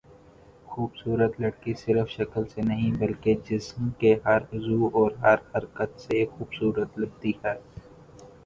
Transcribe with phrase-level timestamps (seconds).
[0.67, 6.25] خوبصورت لڑکی صرف شکل سے نہیں بلکہ جسم کے ہر عضو اور ہر حرکت سے
[6.33, 7.55] خوبصورت لگتی ہے